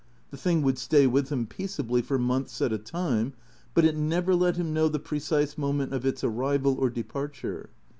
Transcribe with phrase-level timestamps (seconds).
[0.31, 3.33] The thing would stay with him peaceably for months at a time;
[3.75, 7.69] but it never let him know the precise moment of its arrival or departure.